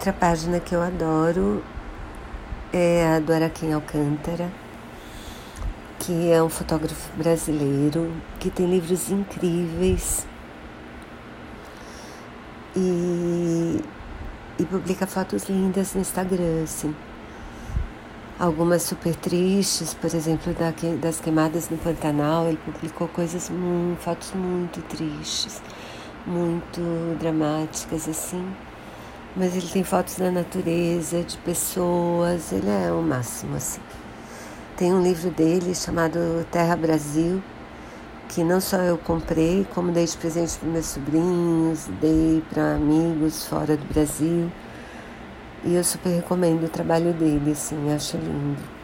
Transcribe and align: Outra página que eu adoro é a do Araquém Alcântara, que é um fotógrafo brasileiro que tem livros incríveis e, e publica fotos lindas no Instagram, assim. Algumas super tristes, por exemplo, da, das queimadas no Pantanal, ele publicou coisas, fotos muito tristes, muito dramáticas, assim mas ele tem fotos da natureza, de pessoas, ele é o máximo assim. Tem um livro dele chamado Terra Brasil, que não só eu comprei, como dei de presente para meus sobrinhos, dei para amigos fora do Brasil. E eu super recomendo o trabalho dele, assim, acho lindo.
Outra 0.00 0.14
página 0.14 0.58
que 0.58 0.74
eu 0.74 0.80
adoro 0.80 1.62
é 2.72 3.06
a 3.06 3.20
do 3.20 3.34
Araquém 3.34 3.74
Alcântara, 3.74 4.50
que 5.98 6.32
é 6.32 6.42
um 6.42 6.48
fotógrafo 6.48 7.14
brasileiro 7.18 8.10
que 8.38 8.48
tem 8.48 8.64
livros 8.64 9.10
incríveis 9.10 10.26
e, 12.74 13.84
e 14.58 14.64
publica 14.64 15.06
fotos 15.06 15.50
lindas 15.50 15.92
no 15.92 16.00
Instagram, 16.00 16.62
assim. 16.64 16.96
Algumas 18.38 18.84
super 18.84 19.14
tristes, 19.14 19.92
por 19.92 20.14
exemplo, 20.14 20.54
da, 20.54 20.72
das 20.98 21.20
queimadas 21.20 21.68
no 21.68 21.76
Pantanal, 21.76 22.46
ele 22.46 22.58
publicou 22.64 23.06
coisas, 23.06 23.52
fotos 23.98 24.32
muito 24.32 24.80
tristes, 24.80 25.60
muito 26.26 26.80
dramáticas, 27.18 28.08
assim 28.08 28.50
mas 29.36 29.56
ele 29.56 29.68
tem 29.68 29.84
fotos 29.84 30.16
da 30.16 30.30
natureza, 30.30 31.22
de 31.22 31.36
pessoas, 31.38 32.52
ele 32.52 32.68
é 32.68 32.92
o 32.92 33.02
máximo 33.02 33.56
assim. 33.56 33.80
Tem 34.76 34.92
um 34.92 35.02
livro 35.02 35.30
dele 35.30 35.74
chamado 35.74 36.46
Terra 36.50 36.74
Brasil, 36.76 37.42
que 38.28 38.42
não 38.42 38.60
só 38.60 38.78
eu 38.78 38.96
comprei, 38.96 39.66
como 39.74 39.92
dei 39.92 40.06
de 40.06 40.16
presente 40.16 40.58
para 40.58 40.68
meus 40.68 40.86
sobrinhos, 40.86 41.88
dei 42.00 42.42
para 42.50 42.76
amigos 42.76 43.46
fora 43.46 43.76
do 43.76 43.84
Brasil. 43.92 44.50
E 45.64 45.74
eu 45.74 45.84
super 45.84 46.08
recomendo 46.10 46.64
o 46.64 46.68
trabalho 46.68 47.12
dele, 47.12 47.52
assim, 47.52 47.92
acho 47.92 48.16
lindo. 48.16 48.79